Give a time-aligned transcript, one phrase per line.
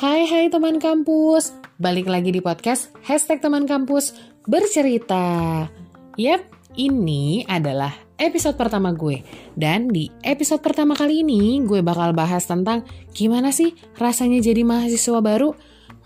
[0.00, 4.16] Hai hai teman kampus, balik lagi di podcast Hashtag Teman Kampus
[4.48, 5.68] Bercerita
[6.16, 6.40] Yap,
[6.80, 9.20] ini adalah episode pertama gue
[9.52, 15.20] Dan di episode pertama kali ini gue bakal bahas tentang Gimana sih rasanya jadi mahasiswa
[15.20, 15.52] baru?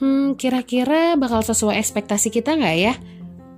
[0.02, 2.98] Hmm, kira-kira bakal sesuai ekspektasi kita nggak ya?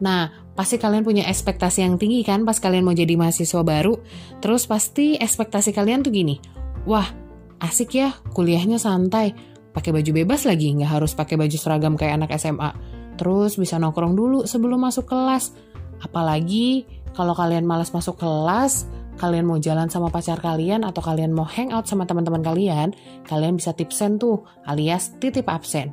[0.04, 4.04] Nah, pasti kalian punya ekspektasi yang tinggi kan pas kalian mau jadi mahasiswa baru.
[4.44, 6.36] Terus pasti ekspektasi kalian tuh gini,
[6.84, 7.08] wah
[7.57, 12.32] asik ya kuliahnya santai, pakai baju bebas lagi, nggak harus pakai baju seragam kayak anak
[12.40, 12.72] SMA.
[13.21, 15.52] Terus bisa nongkrong dulu sebelum masuk kelas.
[16.00, 18.89] Apalagi kalau kalian malas masuk kelas,
[19.21, 22.96] kalian mau jalan sama pacar kalian atau kalian mau hangout sama teman-teman kalian,
[23.29, 25.93] kalian bisa tipsen tuh, alias titip absen.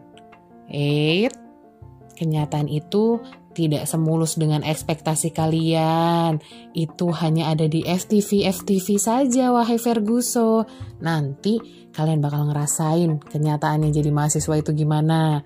[0.72, 1.28] Eh,
[2.16, 3.20] kenyataan itu
[3.54, 6.42] tidak semulus dengan ekspektasi kalian.
[6.74, 10.66] Itu hanya ada di FTV-FTV saja, wahai Ferguso.
[11.00, 15.46] Nanti kalian bakal ngerasain kenyataannya jadi mahasiswa itu gimana.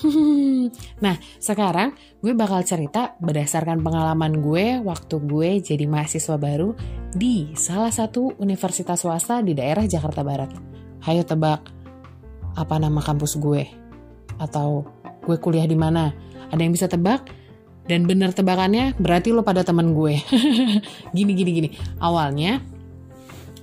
[1.04, 1.92] nah, sekarang
[2.24, 6.72] gue bakal cerita berdasarkan pengalaman gue waktu gue jadi mahasiswa baru
[7.12, 10.50] di salah satu universitas swasta di daerah Jakarta Barat.
[11.04, 11.64] Hayo tebak,
[12.56, 13.66] apa nama kampus gue?
[14.40, 14.88] Atau
[15.24, 16.12] gue kuliah di mana?
[16.50, 17.39] Ada yang bisa tebak?
[17.86, 20.20] Dan bener tebakannya berarti lo pada temen gue.
[21.16, 21.68] gini, gini, gini.
[21.98, 22.60] Awalnya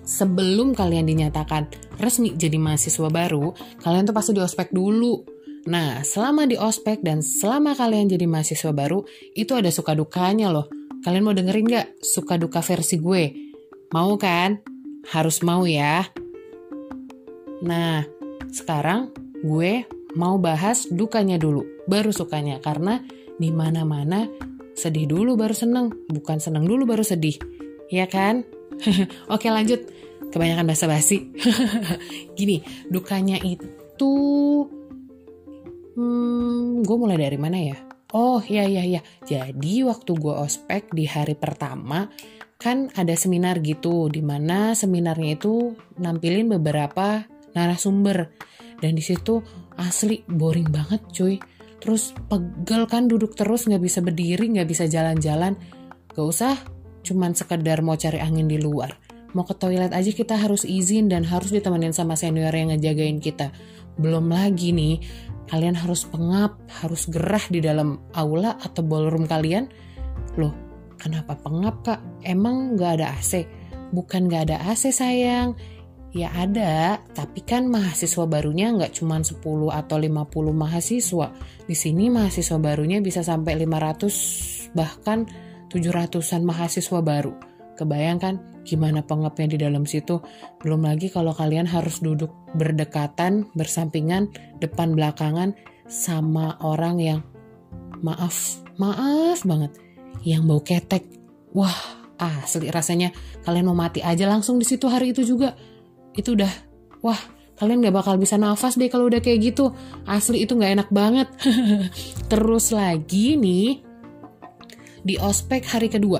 [0.07, 1.67] sebelum kalian dinyatakan
[1.99, 3.51] resmi jadi mahasiswa baru,
[3.83, 5.37] kalian tuh pasti di ospek dulu.
[5.67, 9.03] Nah, selama di ospek dan selama kalian jadi mahasiswa baru,
[9.35, 10.71] itu ada suka dukanya loh.
[11.03, 13.23] Kalian mau dengerin gak suka duka versi gue?
[13.91, 14.63] Mau kan?
[15.11, 16.07] Harus mau ya.
[17.67, 18.07] Nah,
[18.47, 19.11] sekarang
[19.43, 19.83] gue
[20.15, 22.63] mau bahas dukanya dulu, baru sukanya.
[22.63, 23.03] Karena
[23.37, 24.25] di mana-mana
[24.77, 27.37] sedih dulu baru seneng, bukan seneng dulu baru sedih.
[27.89, 28.45] Ya kan?
[29.33, 29.89] Oke lanjut,
[30.29, 31.33] kebanyakan basa-basi.
[32.37, 34.13] Gini, dukanya itu,
[35.97, 37.77] hmm, gue mulai dari mana ya?
[38.15, 42.07] Oh iya iya iya, jadi waktu gue ospek di hari pertama
[42.55, 48.31] kan ada seminar gitu, di mana seminarnya itu nampilin beberapa narasumber
[48.79, 49.43] dan di situ
[49.75, 51.35] asli boring banget cuy.
[51.87, 55.55] Terus pegel kan duduk terus nggak bisa berdiri nggak bisa jalan-jalan,
[56.11, 56.59] gak usah
[57.07, 58.91] cuman sekedar mau cari angin di luar.
[59.31, 63.55] Mau ke toilet aja kita harus izin dan harus ditemenin sama senior yang ngejagain kita.
[63.95, 64.99] Belum lagi nih,
[65.47, 69.71] kalian harus pengap, harus gerah di dalam aula atau ballroom kalian.
[70.35, 70.51] Loh,
[70.99, 71.99] kenapa pengap kak?
[72.19, 73.47] Emang gak ada AC?
[73.95, 75.55] Bukan gak ada AC sayang.
[76.15, 81.27] Ya ada, tapi kan mahasiswa barunya nggak cuma 10 atau 50 mahasiswa.
[81.67, 85.27] Di sini mahasiswa barunya bisa sampai 500 bahkan
[85.67, 87.35] 700-an mahasiswa baru.
[87.77, 90.23] Kebayangkan gimana pengepnya di dalam situ?
[90.63, 94.31] Belum lagi kalau kalian harus duduk berdekatan, bersampingan,
[94.63, 95.53] depan belakangan
[95.85, 97.19] sama orang yang
[98.01, 99.75] maaf, maaf banget,
[100.25, 101.05] yang bau ketek.
[101.53, 101.77] Wah,
[102.17, 103.13] asli rasanya
[103.45, 105.53] kalian mau mati aja langsung di situ hari itu juga.
[106.17, 106.51] Itu udah,
[107.05, 107.19] wah
[107.57, 109.71] kalian gak bakal bisa nafas deh kalau udah kayak gitu.
[110.09, 111.29] Asli itu gak enak banget.
[112.31, 113.85] Terus lagi nih,
[115.07, 116.19] di ospek hari kedua.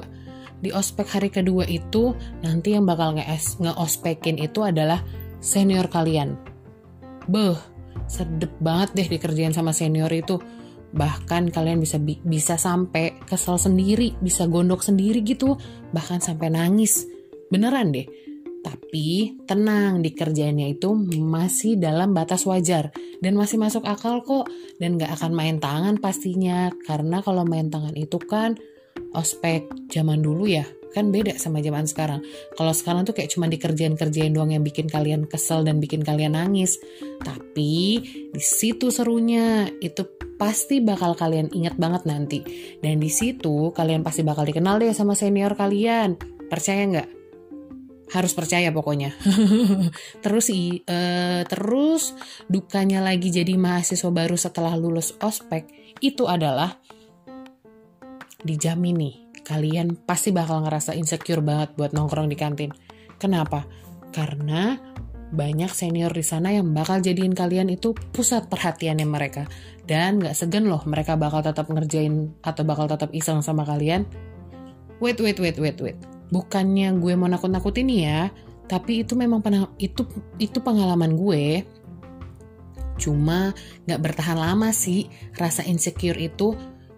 [0.58, 5.04] Di ospek hari kedua itu nanti yang bakal nge-ospekin itu adalah
[5.38, 6.34] senior kalian.
[7.30, 7.60] Beh,
[8.10, 10.40] sedep banget deh dikerjain sama senior itu.
[10.96, 15.60] Bahkan kalian bisa bisa sampai kesel sendiri, bisa gondok sendiri gitu,
[15.94, 17.06] bahkan sampai nangis.
[17.52, 18.08] Beneran deh.
[18.68, 20.92] Tapi tenang, dikerjainnya itu
[21.24, 22.92] masih dalam batas wajar
[23.24, 27.96] dan masih masuk akal kok dan gak akan main tangan pastinya karena kalau main tangan
[27.96, 28.60] itu kan
[29.16, 32.26] ospek zaman dulu ya kan beda sama zaman sekarang.
[32.58, 36.82] Kalau sekarang tuh kayak cuma dikerjain-kerjain doang yang bikin kalian kesel dan bikin kalian nangis.
[37.22, 38.02] Tapi
[38.34, 40.08] di situ serunya itu
[40.42, 42.40] pasti bakal kalian ingat banget nanti.
[42.82, 46.18] Dan di situ kalian pasti bakal dikenal deh sama senior kalian.
[46.50, 47.17] Percaya nggak?
[48.14, 49.12] Harus percaya pokoknya.
[50.24, 52.16] terus uh, terus
[52.48, 55.68] dukanya lagi jadi mahasiswa baru setelah lulus ospek
[56.00, 56.78] itu adalah
[58.42, 62.72] dijamin nih, kalian pasti bakal ngerasa insecure banget buat nongkrong di kantin.
[63.18, 63.66] Kenapa?
[64.14, 64.78] Karena
[65.28, 69.44] banyak senior di sana yang bakal jadiin kalian itu pusat perhatiannya mereka
[69.84, 74.08] dan gak segen loh mereka bakal tetap ngerjain atau bakal tetap iseng sama kalian
[75.04, 76.00] wait wait wait wait wait
[76.34, 78.32] bukannya gue mau nakut nakutin ya
[78.68, 80.04] tapi itu memang pernah itu
[80.38, 81.64] itu pengalaman gue
[82.98, 83.54] cuma
[83.86, 85.08] gak bertahan lama sih
[85.38, 86.58] rasa insecure itu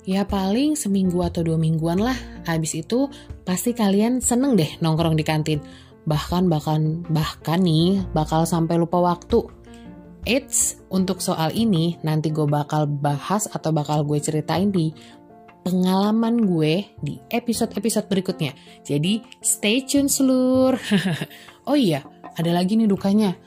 [0.10, 2.18] Ya paling seminggu atau dua mingguan lah.
[2.50, 3.14] Habis itu
[3.46, 5.62] pasti kalian seneng deh nongkrong di kantin.
[6.10, 9.46] Bahkan bahkan bahkan nih bakal sampai lupa waktu.
[10.26, 14.92] Eits, untuk soal ini nanti gue bakal bahas atau bakal gue ceritain di
[15.70, 18.58] pengalaman gue di episode-episode berikutnya.
[18.82, 20.82] Jadi stay tune seluruh.
[21.70, 22.02] oh iya,
[22.34, 23.38] ada lagi nih dukanya.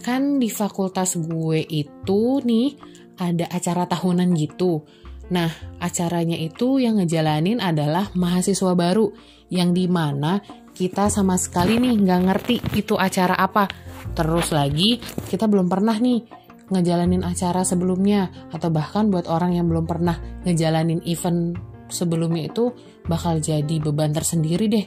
[0.00, 2.80] Kan di fakultas gue itu nih
[3.20, 4.80] ada acara tahunan gitu.
[5.28, 9.12] Nah, acaranya itu yang ngejalanin adalah mahasiswa baru
[9.52, 10.40] yang di mana
[10.72, 13.68] kita sama sekali nih nggak ngerti itu acara apa.
[14.16, 14.96] Terus lagi
[15.28, 21.02] kita belum pernah nih ngejalanin acara sebelumnya atau bahkan buat orang yang belum pernah ngejalanin
[21.06, 21.54] event
[21.86, 22.74] sebelumnya itu
[23.06, 24.86] bakal jadi beban tersendiri deh.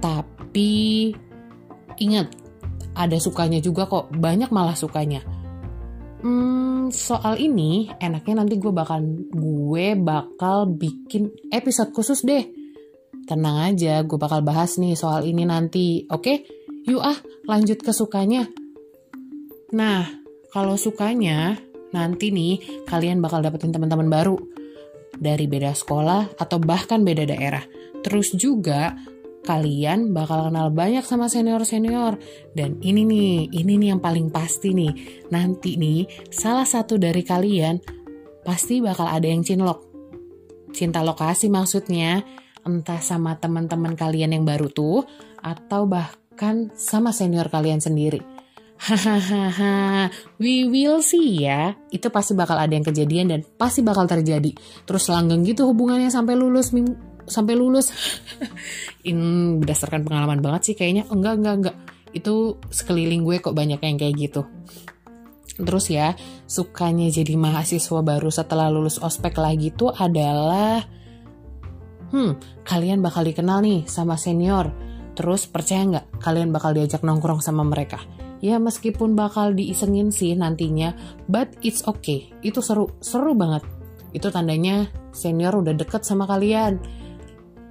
[0.00, 1.12] Tapi
[2.00, 2.32] ingat
[2.94, 5.20] ada sukanya juga kok, banyak malah sukanya.
[6.24, 12.48] Hmm, soal ini enaknya nanti gue bakal gue bakal bikin episode khusus deh.
[13.28, 16.08] Tenang aja, gue bakal bahas nih soal ini nanti.
[16.08, 16.48] Oke,
[16.88, 18.48] yuk ah lanjut ke sukanya.
[19.74, 20.06] Nah,
[20.54, 21.58] kalau sukanya
[21.90, 24.38] nanti nih kalian bakal dapetin teman-teman baru
[25.18, 27.66] dari beda sekolah atau bahkan beda daerah.
[28.06, 28.94] Terus juga
[29.44, 32.16] kalian bakal kenal banyak sama senior-senior.
[32.54, 35.26] Dan ini nih, ini nih yang paling pasti nih.
[35.34, 37.82] Nanti nih, salah satu dari kalian
[38.46, 39.90] pasti bakal ada yang cinlok.
[40.70, 42.22] Cinta lokasi maksudnya,
[42.62, 45.02] entah sama teman-teman kalian yang baru tuh,
[45.44, 48.33] atau bahkan sama senior kalian sendiri.
[48.74, 51.78] Hahaha, we will see ya.
[51.88, 54.50] Itu pasti bakal ada yang kejadian dan pasti bakal terjadi.
[54.84, 56.74] Terus langgeng gitu hubungannya sampai lulus
[57.24, 57.94] sampai lulus.
[59.08, 61.08] Ini berdasarkan pengalaman banget sih kayaknya.
[61.08, 61.76] Enggak, enggak, enggak.
[62.12, 64.42] Itu sekeliling gue kok banyak yang kayak gitu.
[65.54, 66.18] Terus ya,
[66.50, 70.82] sukanya jadi mahasiswa baru setelah lulus ospek lagi tuh adalah
[72.10, 74.74] hmm, kalian bakal dikenal nih sama senior.
[75.14, 78.02] Terus percaya nggak kalian bakal diajak nongkrong sama mereka?
[78.44, 80.92] Ya meskipun bakal diisengin sih nantinya,
[81.24, 82.28] but it's okay.
[82.44, 83.64] Itu seru, seru banget.
[84.12, 86.76] Itu tandanya senior udah deket sama kalian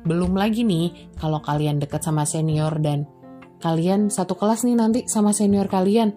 [0.03, 3.07] belum lagi nih, kalau kalian dekat sama senior dan
[3.63, 6.11] kalian satu kelas nih nanti sama senior kalian,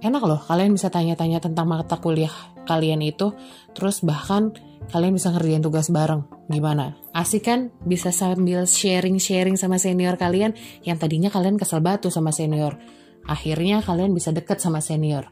[0.00, 2.32] enak loh kalian bisa tanya-tanya tentang mata kuliah
[2.64, 3.36] kalian itu,
[3.76, 4.56] terus bahkan
[4.88, 6.24] kalian bisa ngerjain tugas bareng.
[6.48, 6.96] Gimana?
[7.12, 7.68] Asik kan?
[7.84, 10.56] Bisa sambil sharing-sharing sama senior kalian
[10.88, 12.80] yang tadinya kalian kesel batu sama senior.
[13.26, 15.26] Akhirnya kalian bisa deket sama senior.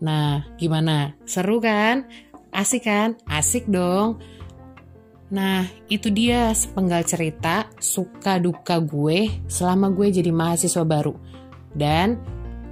[0.00, 1.14] Nah, gimana?
[1.28, 2.08] Seru kan?
[2.54, 3.18] Asik kan?
[3.28, 4.22] Asik dong.
[5.28, 11.12] Nah, itu dia sepenggal cerita suka duka gue selama gue jadi mahasiswa baru.
[11.76, 12.16] Dan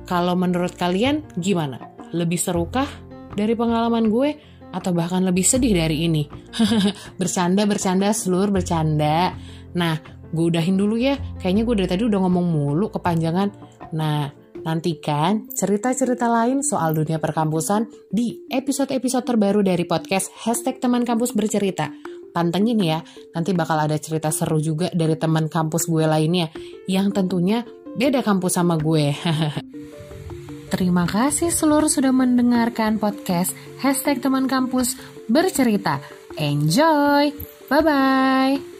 [0.09, 1.93] kalau menurut kalian gimana?
[2.17, 2.89] Lebih serukah
[3.37, 4.31] dari pengalaman gue
[4.73, 6.25] atau bahkan lebih sedih dari ini?
[7.21, 9.37] bercanda, bercanda, seluruh bercanda.
[9.77, 10.01] Nah,
[10.33, 11.21] gue udahin dulu ya.
[11.37, 13.53] Kayaknya gue dari tadi udah ngomong mulu kepanjangan.
[13.93, 14.33] Nah,
[14.67, 21.95] nantikan cerita-cerita lain soal dunia perkampusan di episode-episode terbaru dari podcast Hashtag Teman Kampus Bercerita
[22.37, 23.01] pantengin ya.
[23.33, 26.53] Nanti bakal ada cerita seru juga dari teman kampus gue lainnya
[26.85, 27.65] yang tentunya
[27.97, 29.17] beda kampus sama gue.
[30.73, 34.99] Terima kasih seluruh sudah mendengarkan podcast Hashtag Teman Kampus
[35.31, 36.03] Bercerita.
[36.37, 37.33] Enjoy!
[37.71, 38.76] Bye-bye!